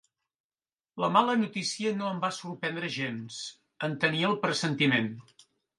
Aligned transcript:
La 1.03 1.09
mala 1.17 1.35
notícia 1.41 1.93
no 1.99 2.09
em 2.13 2.23
va 2.25 2.33
sorprendre 2.41 2.91
gens: 2.99 3.41
en 3.89 3.97
tenia 4.07 4.33
el 4.35 4.45
pressentiment. 4.49 5.17